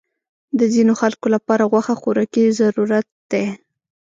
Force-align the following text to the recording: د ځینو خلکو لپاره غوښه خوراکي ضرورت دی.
د 0.59 0.61
ځینو 0.73 0.93
خلکو 1.01 1.27
لپاره 1.35 1.63
غوښه 1.71 1.93
خوراکي 2.01 2.45
ضرورت 2.59 3.07
دی. 3.31 3.45